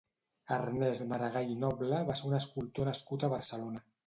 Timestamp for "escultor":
2.39-2.91